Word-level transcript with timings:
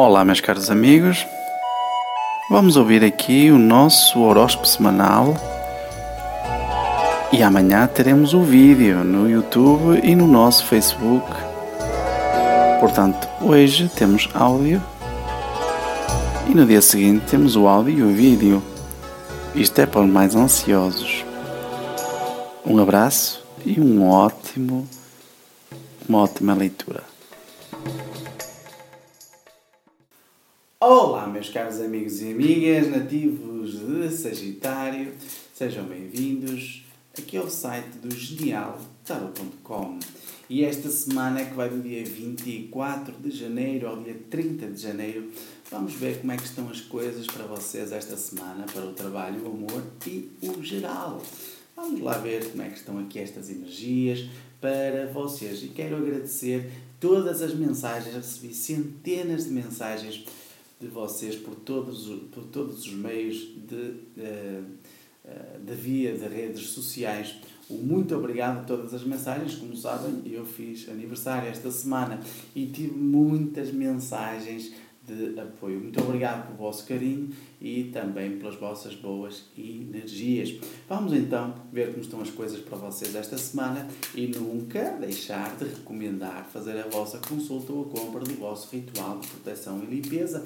Olá, 0.00 0.24
meus 0.24 0.40
caros 0.40 0.70
amigos. 0.70 1.26
Vamos 2.48 2.76
ouvir 2.76 3.02
aqui 3.02 3.50
o 3.50 3.58
nosso 3.58 4.20
horóscopo 4.20 4.64
semanal. 4.64 5.34
E 7.32 7.42
amanhã 7.42 7.84
teremos 7.88 8.32
o 8.32 8.40
vídeo 8.40 9.02
no 9.02 9.28
YouTube 9.28 10.00
e 10.04 10.14
no 10.14 10.28
nosso 10.28 10.64
Facebook. 10.66 11.26
Portanto, 12.78 13.28
hoje 13.40 13.90
temos 13.96 14.28
áudio 14.34 14.80
e 16.48 16.54
no 16.54 16.64
dia 16.64 16.80
seguinte 16.80 17.26
temos 17.28 17.56
o 17.56 17.66
áudio 17.66 17.98
e 17.98 18.02
o 18.04 18.14
vídeo. 18.14 18.62
Isto 19.52 19.80
é 19.80 19.86
para 19.86 20.02
os 20.02 20.08
mais 20.08 20.36
ansiosos. 20.36 21.24
Um 22.64 22.80
abraço 22.80 23.44
e 23.66 23.80
um 23.80 24.08
ótimo, 24.08 24.88
uma 26.08 26.20
ótima 26.20 26.54
leitura. 26.54 27.17
Olá, 30.90 31.26
meus 31.26 31.50
caros 31.50 31.82
amigos 31.82 32.22
e 32.22 32.32
amigas 32.32 32.88
nativos 32.88 33.72
de 33.72 34.08
Sagitário, 34.08 35.12
sejam 35.52 35.84
bem-vindos 35.84 36.82
aqui 37.12 37.36
ao 37.36 37.50
site 37.50 37.98
do 37.98 38.10
genialtarot.com. 38.10 39.98
E 40.48 40.64
esta 40.64 40.88
semana, 40.88 41.44
que 41.44 41.52
vai 41.52 41.68
do 41.68 41.82
dia 41.82 42.02
24 42.02 43.12
de 43.20 43.30
janeiro 43.30 43.86
ao 43.86 44.02
dia 44.02 44.16
30 44.30 44.68
de 44.68 44.80
janeiro, 44.80 45.30
vamos 45.70 45.92
ver 45.92 46.20
como 46.20 46.32
é 46.32 46.38
que 46.38 46.46
estão 46.46 46.70
as 46.70 46.80
coisas 46.80 47.26
para 47.26 47.44
vocês 47.44 47.92
esta 47.92 48.16
semana, 48.16 48.64
para 48.64 48.86
o 48.86 48.94
trabalho, 48.94 49.42
o 49.44 49.48
amor 49.48 49.84
e 50.06 50.30
o 50.40 50.62
geral. 50.62 51.20
Vamos 51.76 52.00
lá 52.00 52.16
ver 52.16 52.50
como 52.50 52.62
é 52.62 52.70
que 52.70 52.78
estão 52.78 52.98
aqui 52.98 53.18
estas 53.18 53.50
energias 53.50 54.26
para 54.58 55.06
vocês. 55.12 55.62
E 55.62 55.68
quero 55.68 55.98
agradecer 55.98 56.72
todas 56.98 57.42
as 57.42 57.52
mensagens, 57.52 58.14
recebi 58.14 58.54
centenas 58.54 59.44
de 59.44 59.50
mensagens 59.50 60.24
de 60.80 60.86
vocês 60.86 61.36
por 61.36 61.54
todos, 61.56 62.06
por 62.30 62.44
todos 62.44 62.86
os 62.86 62.92
meios 62.92 63.36
de, 63.36 63.74
uh, 63.74 64.64
uh, 65.24 65.64
de 65.64 65.74
via 65.74 66.16
de 66.16 66.26
redes 66.26 66.68
sociais. 66.68 67.36
O 67.68 67.74
muito 67.74 68.14
obrigado 68.14 68.60
a 68.60 68.64
todas 68.64 68.94
as 68.94 69.04
mensagens. 69.04 69.56
Como 69.56 69.76
sabem, 69.76 70.22
eu 70.24 70.46
fiz 70.46 70.88
aniversário 70.88 71.48
esta 71.48 71.70
semana 71.70 72.20
e 72.54 72.66
tive 72.66 72.96
muitas 72.96 73.72
mensagens 73.72 74.72
de 75.14 75.38
apoio. 75.40 75.80
Muito 75.80 75.98
obrigado 76.00 76.46
pelo 76.46 76.58
vosso 76.58 76.86
carinho 76.86 77.30
e 77.60 77.84
também 77.84 78.38
pelas 78.38 78.56
vossas 78.56 78.94
boas 78.94 79.44
energias. 79.56 80.54
Vamos 80.88 81.12
então 81.12 81.54
ver 81.72 81.90
como 81.90 82.02
estão 82.02 82.20
as 82.20 82.30
coisas 82.30 82.58
para 82.60 82.76
vocês 82.76 83.14
esta 83.14 83.38
semana 83.38 83.88
e 84.14 84.26
nunca 84.26 84.90
deixar 84.92 85.56
de 85.56 85.64
recomendar 85.64 86.46
fazer 86.52 86.78
a 86.78 86.86
vossa 86.88 87.18
consulta 87.18 87.72
ou 87.72 87.82
a 87.82 87.86
compra 87.86 88.20
do 88.20 88.34
vosso 88.34 88.68
ritual 88.74 89.18
de 89.18 89.28
proteção 89.28 89.82
e 89.82 89.86
limpeza 89.86 90.44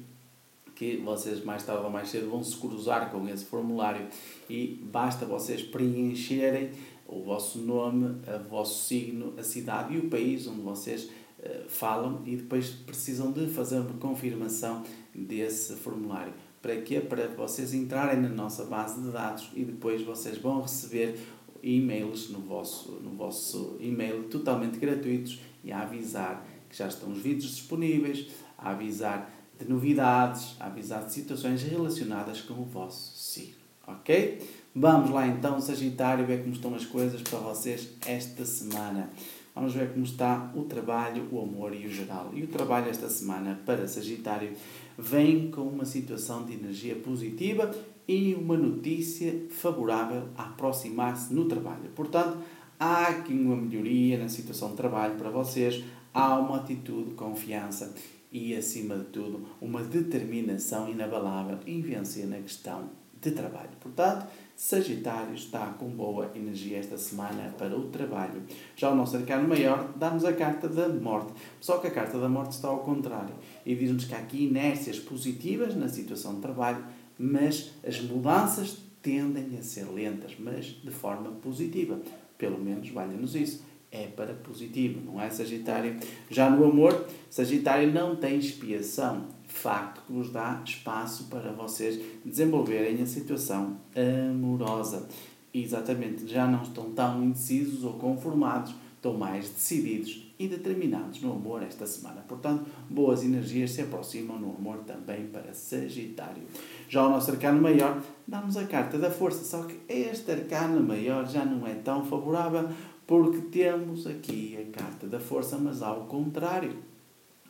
que 0.75 0.97
vocês 0.99 1.45
mais 1.45 1.63
tarde 1.63 1.85
ou 1.85 1.91
mais 1.91 2.09
cedo 2.09 2.31
vão 2.31 2.43
se 2.43 2.57
cruzar 2.57 3.11
com 3.11 3.27
esse 3.29 3.45
formulário 3.45 4.07
e 4.49 4.83
basta 4.91 5.25
vocês 5.25 5.63
preencherem 5.63 6.71
o 7.07 7.23
vosso 7.23 7.59
nome, 7.59 8.21
o 8.27 8.49
vosso 8.49 8.89
signo, 8.89 9.35
a 9.39 9.43
cidade 9.43 9.95
e 9.95 9.99
o 9.99 10.09
país 10.09 10.47
onde 10.47 10.63
vocês 10.63 11.05
uh, 11.05 11.69
falam 11.69 12.23
e 12.25 12.37
depois 12.37 12.71
precisam 12.71 13.31
de 13.31 13.47
fazer 13.49 13.81
uma 13.81 13.99
confirmação 13.99 14.83
desse 15.15 15.77
formulário. 15.77 16.33
Para 16.63 16.81
quê? 16.81 17.01
Para 17.01 17.27
vocês 17.27 17.75
entrarem 17.75 18.21
na 18.21 18.29
nossa 18.29 18.65
base 18.65 19.03
de 19.03 19.11
dados 19.11 19.51
e 19.53 19.65
depois 19.65 20.01
vocês 20.03 20.39
vão 20.39 20.63
receber 20.63 21.19
e-mails 21.61 22.31
no 22.31 22.39
vosso, 22.39 22.93
no 23.03 23.11
vosso 23.11 23.77
e-mail 23.81 24.25
totalmente 24.25 24.79
gratuitos 24.79 25.41
e 25.65 25.73
a 25.73 25.81
avisar 25.81 26.47
que 26.71 26.77
já 26.77 26.87
estão 26.87 27.11
os 27.11 27.19
vídeos 27.19 27.51
disponíveis, 27.51 28.29
a 28.57 28.71
avisar 28.71 29.31
de 29.59 29.69
novidades, 29.69 30.57
a 30.59 30.67
avisar 30.67 31.05
de 31.05 31.13
situações 31.13 31.63
relacionadas 31.63 32.41
com 32.41 32.55
o 32.55 32.65
vosso 32.65 33.17
signo. 33.17 33.63
Ok? 33.87 34.41
Vamos 34.75 35.11
lá 35.11 35.27
então, 35.27 35.61
Sagitário, 35.61 36.25
ver 36.25 36.43
como 36.43 36.53
estão 36.53 36.75
as 36.75 36.87
coisas 36.87 37.21
para 37.23 37.39
vocês 37.41 37.91
esta 38.07 38.45
semana. 38.45 39.11
Vamos 39.55 39.75
ver 39.75 39.93
como 39.93 40.05
está 40.05 40.51
o 40.57 40.63
trabalho, 40.63 41.29
o 41.31 41.41
amor 41.41 41.75
e 41.75 41.87
o 41.87 41.91
geral. 41.91 42.31
E 42.33 42.43
o 42.43 42.47
trabalho 42.47 42.89
esta 42.89 43.09
semana 43.09 43.61
para 43.67 43.87
Sagitário 43.87 44.53
vem 44.97 45.51
com 45.51 45.63
uma 45.63 45.85
situação 45.85 46.45
de 46.45 46.55
energia 46.55 46.95
positiva 46.97 47.71
e 48.09 48.35
uma 48.35 48.57
notícia 48.57 49.47
favorável 49.51 50.29
a 50.37 50.45
aproximar-se 50.45 51.35
no 51.35 51.45
trabalho. 51.45 51.91
Portanto, 51.95 52.39
há 52.81 53.09
aqui 53.09 53.35
uma 53.35 53.57
melhoria 53.57 54.19
na 54.19 54.29
situação 54.29 54.71
de 54.71 54.77
trabalho 54.77 55.17
para 55.17 55.29
vocês, 55.29 55.85
há 56.15 56.39
uma 56.39 56.57
atitude 56.57 57.11
de 57.11 57.15
confiança 57.15 57.95
e, 58.33 58.57
acima 58.57 58.97
de 58.97 59.05
tudo, 59.05 59.47
uma 59.61 59.83
determinação 59.83 60.89
inabalável 60.89 61.59
em 61.67 61.83
vencer 61.83 62.27
na 62.27 62.39
questão 62.39 62.89
de 63.23 63.31
trabalho. 63.31 63.71
Portanto, 63.81 64.27
Sagitário 64.57 65.35
está 65.35 65.67
com 65.79 65.89
boa 65.89 66.31
energia 66.35 66.79
esta 66.79 66.99
semana 66.99 67.55
para 67.57 67.77
o 67.77 67.89
trabalho. 67.89 68.43
Já 68.77 68.91
o 68.91 68.95
nosso 68.95 69.17
arcano 69.17 69.49
maior 69.49 69.93
dá-nos 69.97 70.25
a 70.25 70.33
carta 70.33 70.69
da 70.69 70.89
morte. 70.89 71.33
Só 71.61 71.79
que 71.79 71.87
a 71.87 71.91
carta 71.91 72.19
da 72.19 72.29
morte 72.29 72.53
está 72.53 72.69
ao 72.69 72.81
contrário 72.81 73.35
e 73.65 73.75
diz-nos 73.75 74.05
que 74.05 74.15
há 74.15 74.19
aqui 74.19 74.45
inércias 74.45 74.99
positivas 74.99 75.75
na 75.75 75.89
situação 75.89 76.35
de 76.35 76.41
trabalho, 76.41 76.85
mas 77.19 77.73
as 77.87 78.01
mudanças 78.01 78.77
tendem 79.01 79.59
a 79.59 79.63
ser 79.63 79.85
lentas, 79.91 80.33
mas 80.39 80.67
de 80.67 80.91
forma 80.91 81.31
positiva. 81.31 82.01
Pelo 82.37 82.59
menos 82.59 82.89
valha-nos 82.89 83.35
isso 83.35 83.65
é 83.93 84.07
para 84.07 84.33
positivo, 84.33 85.01
não 85.05 85.21
é 85.21 85.29
Sagitário? 85.29 85.97
Já 86.31 86.49
no 86.49 86.65
amor, 86.65 87.07
Sagitário 87.29 87.93
não 87.93 88.17
tem 88.17 88.39
expiação, 88.39 89.27
facto 89.53 90.03
que 90.07 90.13
vos 90.13 90.31
dá 90.31 90.61
espaço 90.65 91.25
para 91.25 91.53
vocês 91.53 92.01
desenvolverem 92.25 93.03
a 93.03 93.07
situação 93.07 93.77
amorosa. 93.95 95.09
Exatamente, 95.55 96.27
já 96.27 96.47
não 96.47 96.63
estão 96.63 96.91
tão 96.93 97.23
indecisos 97.23 97.85
ou 97.85 97.95
conformados, 97.95 98.75
estão 98.97 99.15
mais 99.15 99.49
decididos 99.51 100.33
e 100.39 100.49
determinados 100.49 101.21
no 101.21 101.33
amor 101.33 101.63
esta 101.63 101.87
semana. 101.87 102.25
Portanto, 102.27 102.65
boas 102.89 103.23
energias 103.23 103.73
se 103.73 103.83
aproximam 103.83 104.39
no 104.39 104.57
amor 104.57 104.79
também 104.79 105.27
para 105.27 105.53
Sagitário. 105.53 106.43
Já 106.89 107.07
o 107.07 107.11
nosso 107.11 107.31
arcano 107.31 107.61
maior 107.61 108.03
dá-nos 108.27 108.57
a 108.57 108.65
carta 108.65 108.99
da 108.99 109.11
força, 109.11 109.45
só 109.45 109.65
que 109.65 109.79
este 109.89 110.31
arcano 110.31 110.83
maior 110.83 111.29
já 111.29 111.45
não 111.45 111.67
é 111.67 111.75
tão 111.75 112.05
favorável 112.05 112.69
porque 113.07 113.39
temos 113.43 114.07
aqui 114.07 114.57
a 114.57 114.77
carta 114.77 115.07
da 115.07 115.21
força, 115.21 115.59
mas 115.59 115.83
ao 115.83 116.07
contrário, 116.07 116.77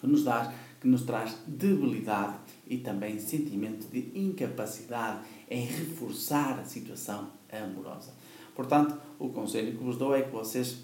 que 0.01 0.07
nos, 0.07 0.25
dá, 0.25 0.53
que 0.83 0.89
nos 0.89 1.03
traz 1.03 1.37
debilidade 1.47 2.39
e 2.67 2.77
também 2.77 3.17
sentimento 3.17 3.87
de 3.87 4.11
incapacidade 4.19 5.21
em 5.49 5.65
reforçar 5.65 6.59
a 6.59 6.65
situação 6.65 7.29
amorosa. 7.49 8.13
Portanto, 8.53 8.97
o 9.17 9.29
conselho 9.29 9.79
que 9.79 9.85
vos 9.85 9.97
dou 9.97 10.13
é 10.13 10.23
que 10.23 10.33
vocês 10.33 10.79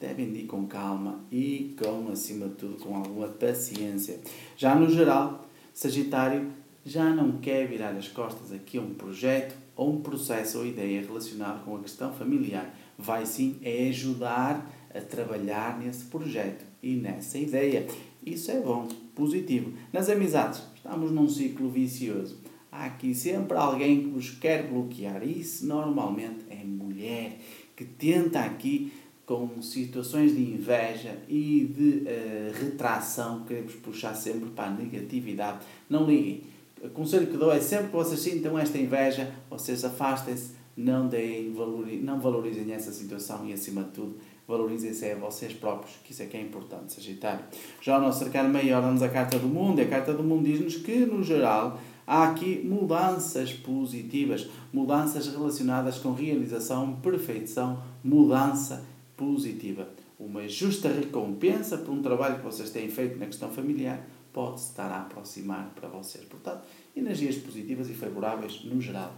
devem 0.00 0.34
ir 0.34 0.46
com 0.46 0.66
calma 0.66 1.20
e 1.30 1.76
com, 1.78 2.10
acima 2.10 2.48
de 2.48 2.54
tudo, 2.54 2.76
com 2.76 2.96
alguma 2.96 3.28
paciência. 3.28 4.20
Já 4.56 4.74
no 4.74 4.88
geral, 4.88 5.46
Sagitário 5.74 6.50
já 6.82 7.10
não 7.10 7.32
quer 7.32 7.68
virar 7.68 7.90
as 7.90 8.08
costas 8.08 8.50
aqui 8.52 8.78
a 8.78 8.80
um 8.80 8.94
projeto 8.94 9.54
ou 9.76 9.92
um 9.92 10.00
processo 10.00 10.60
ou 10.60 10.66
ideia 10.66 11.02
relacionado 11.02 11.62
com 11.62 11.76
a 11.76 11.80
questão 11.80 12.14
familiar 12.14 12.74
vai 12.96 13.26
sim 13.26 13.58
é 13.62 13.88
ajudar 13.90 14.66
a 14.94 15.00
trabalhar 15.02 15.78
nesse 15.78 16.04
projeto 16.06 16.64
e 16.82 16.96
nessa 16.96 17.36
ideia. 17.36 17.86
Isso 18.24 18.50
é 18.50 18.60
bom, 18.60 18.88
positivo. 19.16 19.72
Nas 19.92 20.08
amizades, 20.08 20.62
estamos 20.76 21.10
num 21.10 21.28
ciclo 21.28 21.68
vicioso. 21.68 22.38
Há 22.70 22.84
aqui 22.84 23.14
sempre 23.14 23.56
alguém 23.56 24.02
que 24.02 24.08
vos 24.10 24.30
quer 24.30 24.68
bloquear. 24.68 25.26
Isso 25.26 25.66
normalmente 25.66 26.44
é 26.50 26.62
mulher 26.62 27.40
que 27.74 27.84
tenta 27.84 28.40
aqui 28.40 28.92
com 29.24 29.60
situações 29.60 30.36
de 30.36 30.40
inveja 30.40 31.18
e 31.28 31.68
de 31.74 32.04
uh, 32.04 32.64
retração, 32.64 33.44
queremos 33.44 33.74
puxar 33.74 34.14
sempre 34.14 34.50
para 34.50 34.66
a 34.66 34.70
negatividade. 34.70 35.66
Não 35.90 36.06
liguem. 36.06 36.42
O 36.80 36.90
conselho 36.90 37.26
que 37.26 37.36
dou 37.36 37.50
é 37.50 37.60
sempre 37.60 37.88
que 37.88 37.94
vocês 37.94 38.20
sintam 38.20 38.56
esta 38.56 38.78
inveja, 38.78 39.34
vocês 39.50 39.84
afastem-se 39.84 40.52
não 40.76 41.08
deem 41.08 41.54
não 42.02 42.20
valorizem 42.20 42.72
essa 42.72 42.92
situação 42.92 43.46
e 43.46 43.52
acima 43.52 43.82
de 43.84 43.90
tudo 43.90 44.16
valorizem-se 44.46 45.10
a 45.10 45.16
vocês 45.16 45.52
próprios, 45.52 45.96
que 46.04 46.12
isso 46.12 46.22
é 46.22 46.26
que 46.26 46.36
é 46.36 46.40
importante, 46.40 46.92
Sagitário. 46.92 47.44
Já 47.82 47.98
o 47.98 48.00
nosso 48.00 48.22
arcano 48.22 48.48
maior 48.48 48.80
dá-nos 48.80 49.02
a 49.02 49.08
carta 49.08 49.40
do 49.40 49.48
mundo, 49.48 49.80
e 49.80 49.82
a 49.82 49.88
carta 49.88 50.14
do 50.14 50.22
mundo 50.22 50.44
diz-nos 50.44 50.76
que, 50.76 50.98
no 51.04 51.20
geral, 51.20 51.80
Há 52.06 52.28
aqui 52.28 52.62
mudanças 52.64 53.52
positivas, 53.52 54.48
mudanças 54.72 55.26
relacionadas 55.26 55.98
com 55.98 56.12
realização, 56.12 56.94
perfeição, 57.00 57.82
mudança 58.04 58.84
positiva. 59.16 59.88
Uma 60.16 60.48
justa 60.48 60.88
recompensa 60.88 61.76
por 61.76 61.90
um 61.90 62.00
trabalho 62.00 62.36
que 62.36 62.44
vocês 62.44 62.70
têm 62.70 62.88
feito 62.88 63.18
na 63.18 63.26
questão 63.26 63.50
familiar 63.50 64.06
pode 64.32 64.60
estar 64.60 64.88
a 64.88 65.00
aproximar 65.00 65.72
para 65.74 65.88
vocês. 65.88 66.24
Portanto, 66.26 66.62
energias 66.94 67.34
positivas 67.36 67.90
e 67.90 67.94
favoráveis 67.94 68.64
no 68.64 68.80
geral. 68.80 69.12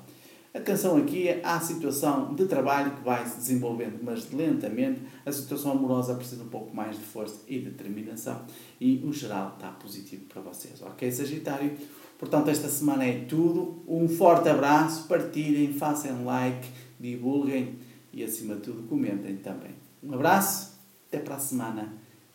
Atenção 0.52 0.96
aqui 0.96 1.28
à 1.42 1.60
situação 1.60 2.34
de 2.34 2.46
trabalho 2.46 2.92
que 2.92 3.02
vai 3.02 3.26
se 3.26 3.36
desenvolvendo, 3.36 4.00
mas 4.02 4.30
lentamente. 4.32 5.02
A 5.24 5.30
situação 5.30 5.72
amorosa 5.72 6.14
precisa 6.14 6.42
um 6.42 6.48
pouco 6.48 6.74
mais 6.74 6.96
de 6.96 7.04
força 7.04 7.42
e 7.46 7.58
determinação. 7.58 8.42
E 8.80 9.02
o 9.04 9.12
geral 9.12 9.54
está 9.54 9.68
positivo 9.68 10.24
para 10.24 10.40
vocês. 10.40 10.80
Ok, 10.82 11.10
Sagitário? 11.12 11.76
Portanto, 12.18 12.48
esta 12.48 12.68
semana 12.68 13.04
é 13.04 13.24
tudo. 13.26 13.82
Um 13.86 14.08
forte 14.08 14.48
abraço, 14.48 15.06
partilhem, 15.06 15.72
façam 15.74 16.24
like, 16.24 16.68
divulguem 16.98 17.78
e, 18.12 18.24
acima 18.24 18.56
de 18.56 18.62
tudo, 18.62 18.88
comentem 18.88 19.36
também. 19.36 19.74
Um 20.02 20.14
abraço, 20.14 20.80
até 21.08 21.18
para 21.18 21.36
a 21.36 21.40
semana. 21.40 21.92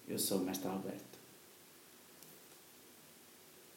Eu 0.07 0.19
sou 0.19 0.39
o 0.39 0.45
Mestre 0.45 0.67
Alberto. 0.69 1.12